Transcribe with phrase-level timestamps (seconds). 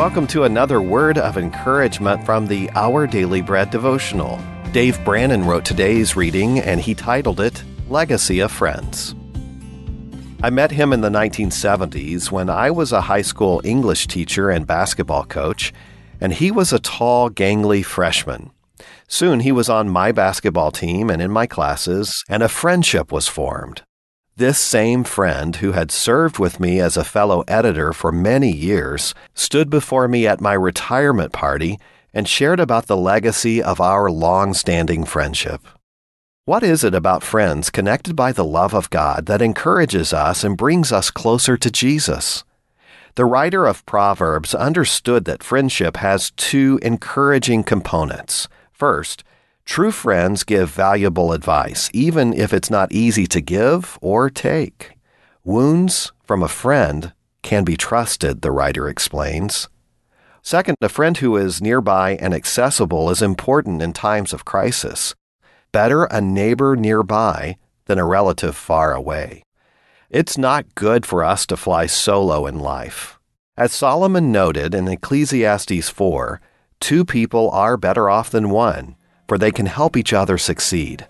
[0.00, 4.40] Welcome to another word of encouragement from the Our Daily Bread devotional.
[4.72, 9.14] Dave Brannon wrote today's reading and he titled it Legacy of Friends.
[10.42, 14.66] I met him in the 1970s when I was a high school English teacher and
[14.66, 15.70] basketball coach,
[16.18, 18.52] and he was a tall, gangly freshman.
[19.06, 23.28] Soon he was on my basketball team and in my classes, and a friendship was
[23.28, 23.82] formed.
[24.40, 29.14] This same friend, who had served with me as a fellow editor for many years,
[29.34, 31.78] stood before me at my retirement party
[32.14, 35.60] and shared about the legacy of our long standing friendship.
[36.46, 40.56] What is it about friends connected by the love of God that encourages us and
[40.56, 42.42] brings us closer to Jesus?
[43.16, 48.48] The writer of Proverbs understood that friendship has two encouraging components.
[48.72, 49.22] First,
[49.70, 54.94] True friends give valuable advice, even if it's not easy to give or take.
[55.44, 57.12] Wounds from a friend
[57.42, 59.68] can be trusted, the writer explains.
[60.42, 65.14] Second, a friend who is nearby and accessible is important in times of crisis.
[65.70, 69.44] Better a neighbor nearby than a relative far away.
[70.10, 73.20] It's not good for us to fly solo in life.
[73.56, 76.40] As Solomon noted in Ecclesiastes 4,
[76.80, 78.96] two people are better off than one
[79.30, 81.06] for they can help each other succeed.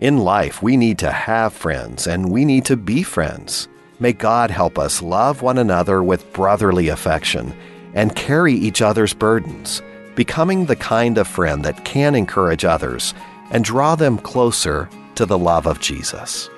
[0.00, 3.68] In life, we need to have friends and we need to be friends.
[3.98, 7.54] May God help us love one another with brotherly affection
[7.92, 9.82] and carry each other's burdens,
[10.14, 13.12] becoming the kind of friend that can encourage others
[13.50, 16.48] and draw them closer to the love of Jesus.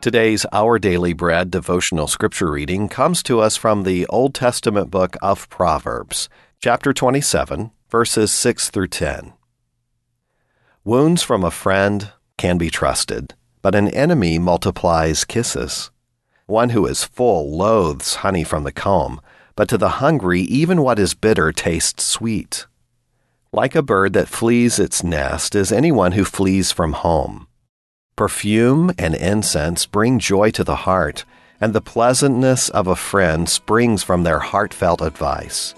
[0.00, 5.14] Today's Our Daily Bread devotional scripture reading comes to us from the Old Testament book
[5.20, 9.34] of Proverbs, chapter 27, verses 6 through 10.
[10.84, 15.90] Wounds from a friend can be trusted, but an enemy multiplies kisses.
[16.46, 19.20] One who is full loathes honey from the comb,
[19.54, 22.66] but to the hungry, even what is bitter tastes sweet.
[23.52, 27.48] Like a bird that flees its nest is anyone who flees from home.
[28.20, 31.24] Perfume and incense bring joy to the heart,
[31.58, 35.74] and the pleasantness of a friend springs from their heartfelt advice.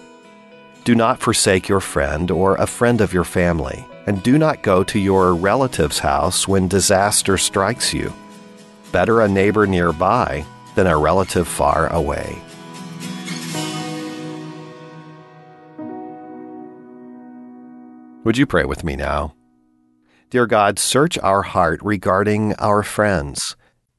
[0.83, 4.83] Do not forsake your friend or a friend of your family, and do not go
[4.83, 8.13] to your relative's house when disaster strikes you.
[8.91, 12.43] Better a neighbor nearby than a relative far away.
[18.25, 19.33] Would you pray with me now?
[20.33, 23.55] Dear God, search our heart regarding our friends.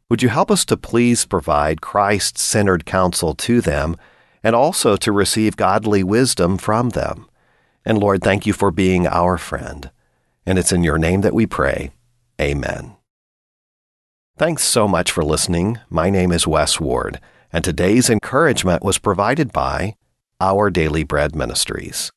[0.09, 3.97] Would you help us to please provide Christ centered counsel to them
[4.41, 7.29] and also to receive godly wisdom from them?
[7.85, 9.91] And Lord, thank you for being our friend.
[10.43, 11.91] And it's in your name that we pray.
[12.41, 12.95] Amen.
[14.35, 15.77] Thanks so much for listening.
[15.87, 17.19] My name is Wes Ward,
[17.51, 19.93] and today's encouragement was provided by
[20.41, 22.11] Our Daily Bread Ministries.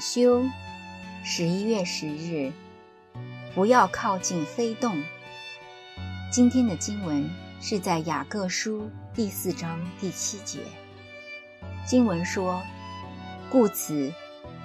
[0.00, 0.44] 修，
[1.24, 2.52] 十一月十日，
[3.54, 5.02] 不要靠近黑洞。
[6.30, 7.28] 今天的经文
[7.60, 10.60] 是在雅各书第四章第七节。
[11.86, 12.62] 经文说
[13.50, 14.12] ：“故此，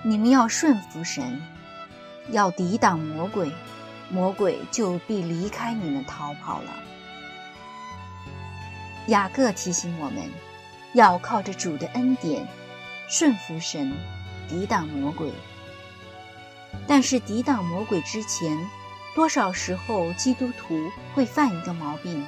[0.03, 1.41] 你们要顺服神，
[2.29, 3.51] 要抵挡魔鬼，
[4.09, 6.71] 魔鬼就必离开你们逃跑了。”
[9.07, 10.29] 雅各提醒我们，
[10.93, 12.47] 要靠着主的恩典，
[13.09, 13.91] 顺服神。
[14.53, 15.31] 抵挡魔鬼，
[16.85, 18.55] 但是抵挡魔鬼之前，
[19.15, 22.23] 多少时候基督徒会犯一个毛病，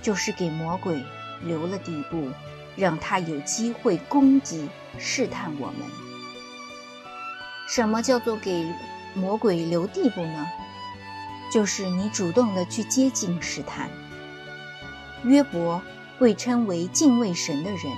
[0.00, 1.04] 就是给魔鬼
[1.42, 2.30] 留了地步，
[2.76, 5.76] 让他有机会攻击、试探我们。
[7.68, 8.66] 什么叫做给
[9.12, 10.46] 魔鬼留地步呢？
[11.52, 13.90] 就是你主动的去接近试探。
[15.24, 15.82] 约伯
[16.18, 17.92] 被称为敬畏神的人，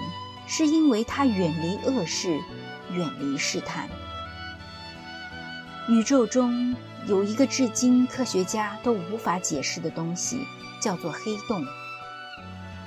[0.48, 2.40] 是因为他远离恶事。
[2.96, 3.88] 远离试探。
[5.88, 6.74] 宇宙中
[7.06, 10.40] 有一个至今科学家都无法解释的东西，
[10.80, 11.64] 叫做黑洞。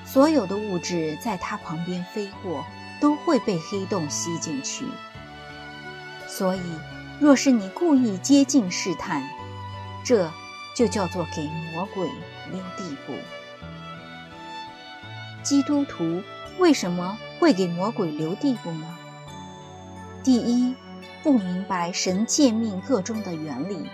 [0.05, 2.65] 所有的物质在它旁边飞过，
[2.99, 4.85] 都会被黑洞吸进去。
[6.27, 6.61] 所以，
[7.19, 9.23] 若是你故意接近试探，
[10.03, 10.29] 这
[10.75, 12.09] 就叫做给魔鬼
[12.51, 13.13] 留地步。
[15.43, 16.21] 基督徒
[16.57, 18.97] 为什么会给魔鬼留地步呢？
[20.21, 20.75] 第一，
[21.23, 23.89] 不明白神诫命各中的原理，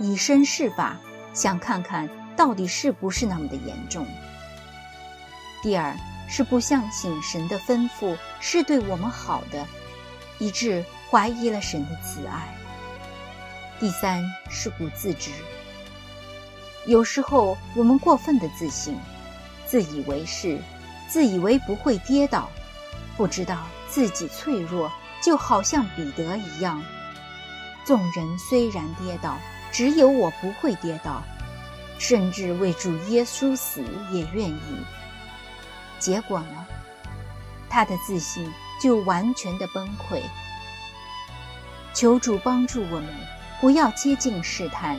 [0.00, 0.98] 以身试法，
[1.32, 4.06] 想看看到底是不是那么的严重。
[5.62, 5.94] 第二
[6.28, 9.64] 是不相信神的吩咐是对我们好的，
[10.38, 12.48] 以致怀疑了神的慈爱。
[13.78, 15.30] 第三是不自知。
[16.86, 18.96] 有时候我们过分的自信，
[19.64, 20.58] 自以为是，
[21.08, 22.50] 自以为不会跌倒，
[23.16, 24.90] 不知道自己脆弱，
[25.22, 26.82] 就好像彼得一样。
[27.84, 29.38] 众人虽然跌倒，
[29.70, 31.22] 只有我不会跌倒，
[31.98, 34.84] 甚至为主耶稣死也愿意。
[35.98, 36.66] 结果呢？
[37.70, 40.20] 他的自信就完全的崩溃。
[41.94, 43.08] 求主帮助我们，
[43.60, 44.98] 不要接近试探。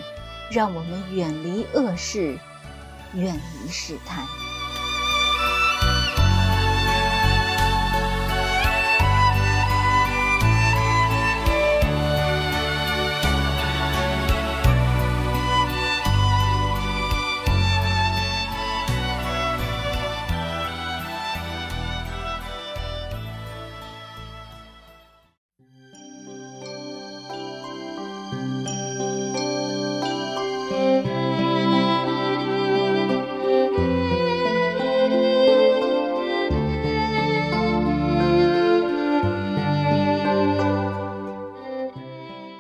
[0.52, 2.38] 让我们远离恶事，
[3.16, 4.24] 远离试探。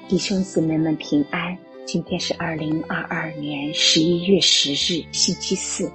[0.09, 1.57] 弟兄姊妹们平安！
[1.85, 5.91] 今天是二零二二年十一月十日，星期四。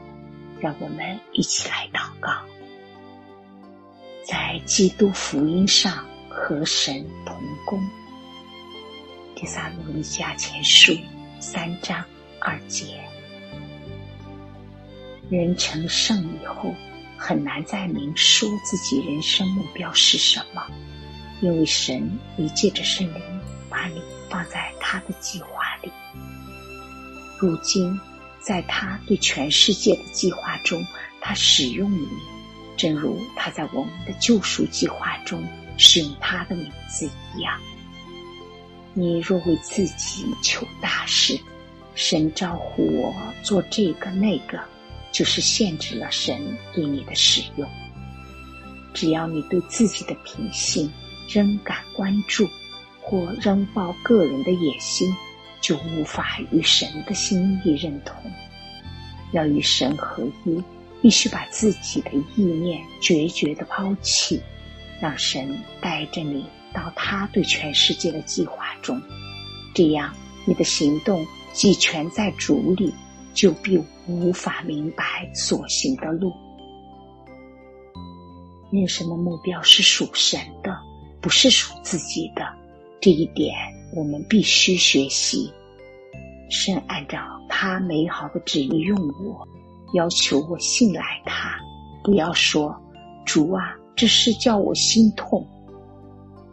[0.60, 2.32] 让我们一起来祷告，
[4.24, 7.81] 在基督福音上和神同工。
[9.40, 10.99] 第三罗尼迦前书
[11.38, 12.05] 三章
[12.40, 13.00] 二节：
[15.31, 16.75] 人成圣以后，
[17.17, 20.67] 很难再明说自己人生目标是什么，
[21.40, 23.23] 因为神已借着圣灵。
[23.70, 25.93] 把你放在他的计划里。
[27.38, 27.96] 如今，
[28.41, 30.84] 在他对全世界的计划中，
[31.20, 32.08] 他使用你，
[32.76, 35.46] 正如他在我们的救赎计划中
[35.76, 37.61] 使用他的名字一样。
[38.98, 41.38] 你若为自己求大事，
[41.94, 43.14] 神招呼我
[43.44, 44.58] 做这个那个，
[45.12, 47.68] 就是限制了神对你的使用。
[48.92, 50.92] 只要你对自己的品性
[51.28, 52.48] 仍感关注。
[53.00, 55.10] 或仍抱个人的野心，
[55.62, 58.14] 就无法与神的心意认同。
[59.32, 60.62] 要与神合一，
[61.00, 64.42] 必须把自己的意念决绝的抛弃，
[65.00, 69.00] 让神带着你到他对全世界的计划中。
[69.75, 70.15] 这样，
[70.47, 72.93] 你的行动既全在主里，
[73.35, 76.32] 就必无法明白所行的路。
[78.70, 80.76] 人生的目标是属神的，
[81.20, 82.43] 不是属自己的。
[83.00, 83.55] 这一点
[83.94, 85.53] 我们必须学习。
[86.50, 87.19] 神按照
[87.49, 89.47] 他美好的旨意用我，
[89.94, 91.56] 要求我信赖他。
[92.03, 92.75] 不要说
[93.25, 95.47] 主啊，这事叫我心痛。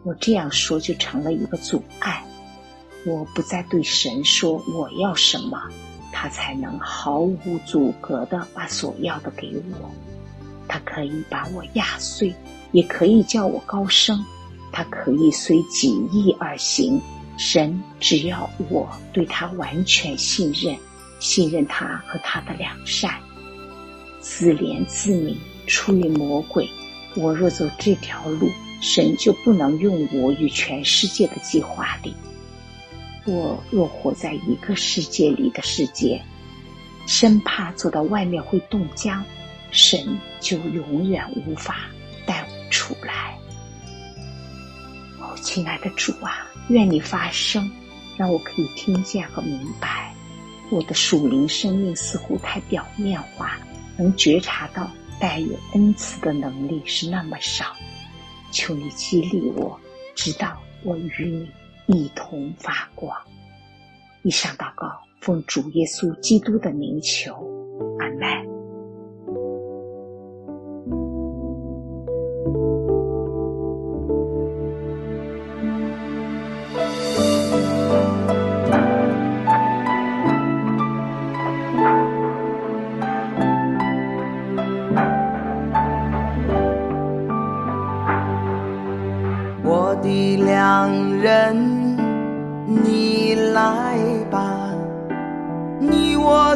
[0.06, 2.24] 我这样说就成了一个阻碍。
[3.04, 5.60] 我不再对神说我要什么，
[6.12, 9.90] 他才能毫无阻隔的把所要的给我。
[10.68, 12.32] 他可以把我压碎，
[12.70, 14.24] 也可以叫我高升。
[14.70, 17.02] 他可以随己意而行，
[17.36, 20.76] 神只要我对他完全信任，
[21.18, 23.12] 信任他和他的良善。
[24.20, 25.36] 自怜自悯
[25.66, 26.70] 出于魔鬼，
[27.16, 28.48] 我若走这条路，
[28.80, 32.14] 神就不能用我与全世界的计划里。
[33.24, 36.22] 我若活在一个世界里的世界，
[37.06, 39.24] 生怕走到外面会冻僵，
[39.70, 41.90] 神就永远无法
[42.24, 43.36] 带我出来。
[45.18, 47.70] 哦亲爱的主啊，愿你发声，
[48.16, 50.14] 让我可以听见和明白。
[50.70, 53.58] 我的属灵生命似乎太表面化，
[53.96, 54.90] 能觉察到
[55.20, 57.74] 带有恩赐的能力是那么少。
[58.56, 59.78] 求你激励我，
[60.14, 61.46] 直到我与
[61.84, 63.14] 你一同发光。
[64.22, 67.55] 以上祷告，奉主耶稣基督的名求，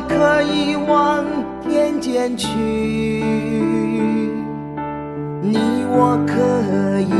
[0.08, 1.24] 可以往
[1.62, 2.48] 天间去，
[5.42, 5.58] 你
[5.90, 7.12] 我可以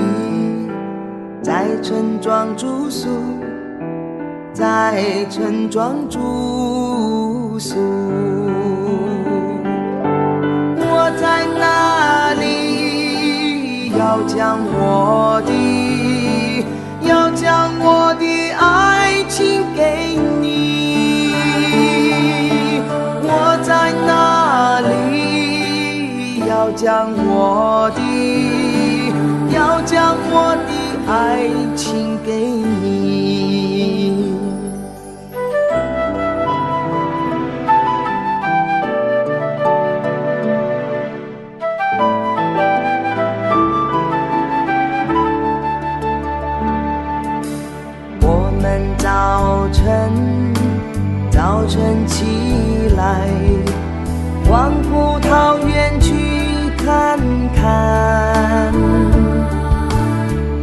[1.42, 3.08] 在村庄住宿，
[4.52, 7.76] 在村庄住宿。
[10.76, 13.90] 我在哪里？
[13.99, 15.52] 要将我的，
[17.06, 18.89] 要将我的爱。
[26.80, 28.00] 将我的
[29.54, 30.72] 要，将我的
[31.12, 31.46] 爱
[31.76, 34.32] 情给你。
[48.22, 50.10] 我们早晨
[51.30, 52.25] 早晨起
[52.96, 53.28] 来，
[54.50, 55.89] 望葡萄园。
[56.84, 57.18] 看
[57.54, 58.72] 看，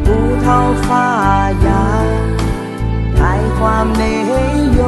[0.04, 0.12] 葡
[0.44, 1.68] 萄发芽，
[3.16, 3.20] 开
[3.60, 4.26] 花没
[4.78, 4.82] 有？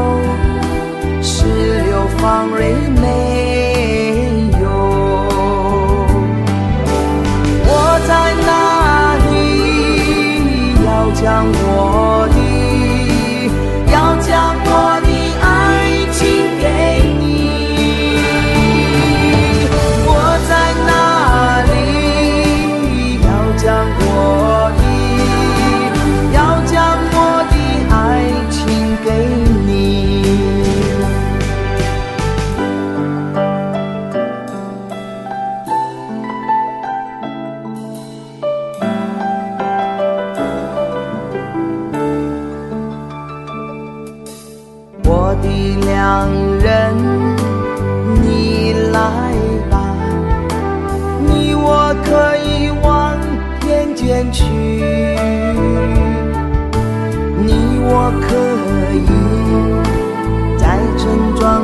[1.22, 1.46] 石
[1.84, 3.69] 榴放蕊没？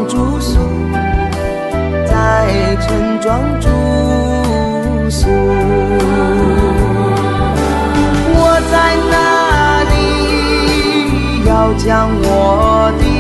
[0.07, 0.59] 住宿
[2.05, 3.69] 在村庄住
[5.09, 5.27] 宿
[8.37, 8.39] 我
[8.71, 9.15] 在哪
[9.91, 9.93] 里
[11.45, 13.14] 要将我的